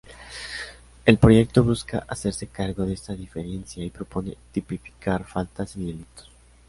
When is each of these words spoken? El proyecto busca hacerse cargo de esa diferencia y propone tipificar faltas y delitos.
El 1.05 1.19
proyecto 1.19 1.63
busca 1.63 1.99
hacerse 2.07 2.47
cargo 2.47 2.87
de 2.87 2.93
esa 2.95 3.13
diferencia 3.13 3.85
y 3.85 3.91
propone 3.91 4.35
tipificar 4.51 5.23
faltas 5.25 5.75
y 5.75 5.85
delitos. 5.85 6.31